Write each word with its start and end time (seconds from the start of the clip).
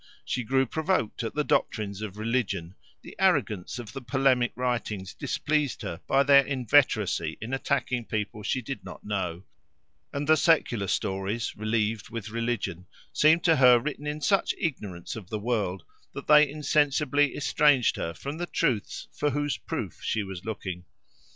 She 0.25 0.43
grew 0.43 0.65
provoked 0.65 1.21
at 1.21 1.35
the 1.35 1.43
doctrines 1.43 2.01
of 2.01 2.17
religion; 2.17 2.73
the 3.03 3.15
arrogance 3.19 3.77
of 3.77 3.93
the 3.93 4.01
polemic 4.01 4.51
writings 4.55 5.13
displeased 5.13 5.83
her 5.83 6.01
by 6.07 6.23
their 6.23 6.43
inveteracy 6.43 7.37
in 7.39 7.53
attacking 7.53 8.05
people 8.05 8.41
she 8.41 8.63
did 8.63 8.83
not 8.83 9.03
know; 9.03 9.43
and 10.11 10.25
the 10.27 10.37
secular 10.37 10.87
stories, 10.87 11.55
relieved 11.55 12.09
with 12.09 12.31
religion, 12.31 12.87
seemed 13.13 13.43
to 13.43 13.57
her 13.57 13.77
written 13.77 14.07
in 14.07 14.21
such 14.21 14.55
ignorance 14.57 15.15
of 15.15 15.29
the 15.29 15.37
world, 15.37 15.83
that 16.13 16.25
they 16.25 16.49
insensibly 16.49 17.37
estranged 17.37 17.95
her 17.95 18.15
from 18.15 18.39
the 18.39 18.47
truths 18.47 19.07
for 19.13 19.29
whose 19.29 19.57
proof 19.57 19.99
she 20.01 20.23
was 20.23 20.43
looking. 20.43 20.83